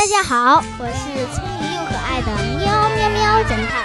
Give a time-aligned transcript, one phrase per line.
[0.00, 3.84] 大家好，我是聪明又可爱的喵喵喵侦探。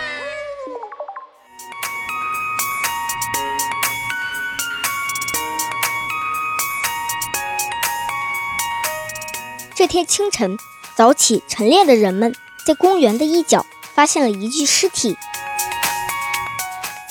[9.76, 10.58] 这天清晨，
[10.96, 12.34] 早起晨练的人们
[12.66, 15.18] 在公园的一角发现了一具尸体，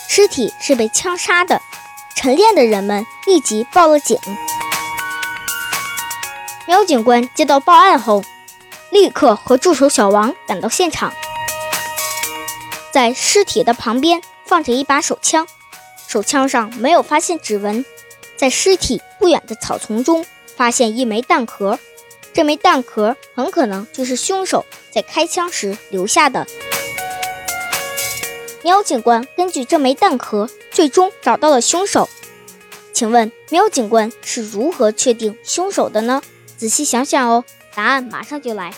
[0.08, 1.60] 尸体是被枪杀的。
[2.16, 4.18] 晨练的人们立即报了警。
[6.66, 8.24] 喵警官接到报案后，
[8.94, 11.12] 立刻和助手小王赶到现场。
[12.92, 15.48] 在尸体的旁边放着一把手枪，
[16.06, 17.84] 手枪上没有发现指纹。
[18.36, 20.24] 在尸体不远的草丛中
[20.56, 21.80] 发现一枚弹壳，
[22.32, 26.46] 这枚弹壳很可能就是凶手在开枪时留下的。
[28.62, 32.08] 喵警官根据这枚弹壳，最终找到了凶手。
[32.92, 36.22] 请问，喵警官是如何确定凶手的呢？
[36.56, 38.73] 仔细想想哦，答案马上就来。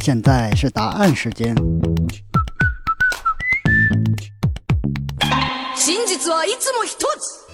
[0.00, 1.54] 现在是答案时间。
[5.74, 7.47] 真実はいつも一つ。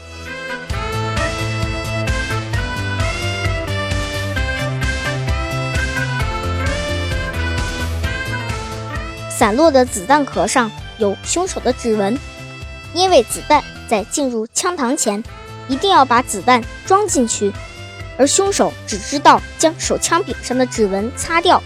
[9.38, 12.18] 散落的子弹壳上有凶手的指纹，
[12.94, 15.22] 因为子弹在进入枪膛前
[15.68, 17.52] 一定要把子弹装进去，
[18.18, 21.62] 而凶手只知道将手枪柄上的指纹擦掉，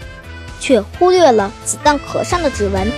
[0.58, 2.90] 却忽略了子弹壳上的指纹。